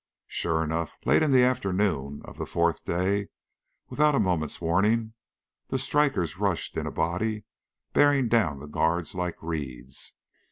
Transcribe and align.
Sure 0.25 0.63
enough, 0.63 0.97
late 1.05 1.21
in 1.21 1.29
the 1.29 1.43
afternoon 1.43 2.23
of 2.25 2.39
the 2.39 2.47
fourth 2.47 2.83
day, 2.85 3.27
without 3.87 4.15
a 4.15 4.19
moment's 4.19 4.59
warning, 4.59 5.13
the 5.67 5.77
strikers 5.77 6.39
rushed 6.39 6.75
in 6.75 6.87
a 6.87 6.91
body, 6.91 7.43
bearing 7.93 8.27
down 8.27 8.57
the 8.57 8.65
guards 8.65 9.13
like 9.13 9.35
reeds. 9.43 10.13